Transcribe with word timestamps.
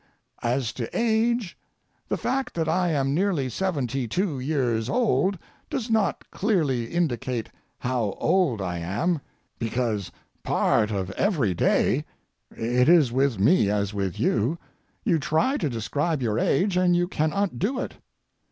As 0.41 0.73
to 0.73 0.89
age, 0.97 1.55
the 2.09 2.17
fact 2.17 2.55
that 2.55 2.67
I 2.67 2.89
am 2.89 3.13
nearly 3.13 3.49
seventy 3.49 4.07
two 4.07 4.39
years 4.39 4.89
old 4.89 5.37
does 5.69 5.91
not 5.91 6.31
clearly 6.31 6.85
indicate 6.87 7.49
how 7.77 8.15
old 8.17 8.63
I 8.63 8.79
am, 8.79 9.21
because 9.59 10.11
part 10.41 10.89
of 10.89 11.11
every 11.11 11.53
day—it 11.53 12.89
is 12.89 13.11
with 13.11 13.39
me 13.39 13.69
as 13.69 13.93
with 13.93 14.19
you, 14.19 14.57
you 15.03 15.19
try 15.19 15.55
to 15.57 15.69
describe 15.69 16.23
your 16.23 16.39
age, 16.39 16.77
and 16.77 16.95
you 16.95 17.07
cannot 17.07 17.59
do 17.59 17.79
it. 17.79 17.93